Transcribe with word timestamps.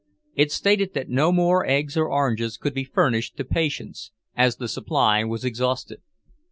It 0.33 0.51
stated 0.51 0.95
that 0.95 1.09
no 1.09 1.31
more 1.31 1.63
eggs 1.63 1.95
or 1.95 2.09
oranges 2.09 2.57
could 2.57 2.73
be 2.73 2.83
furnished 2.83 3.37
to 3.37 3.45
patients, 3.45 4.09
as 4.35 4.55
the 4.55 4.67
supply 4.67 5.23
was 5.23 5.45
exhausted. 5.45 6.01